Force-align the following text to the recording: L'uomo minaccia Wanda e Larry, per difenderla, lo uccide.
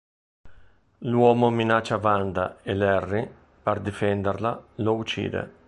L'uomo 1.05 1.51
minaccia 1.51 1.97
Wanda 1.97 2.57
e 2.63 2.73
Larry, 2.73 3.29
per 3.61 3.79
difenderla, 3.81 4.59
lo 4.77 4.93
uccide. 4.95 5.59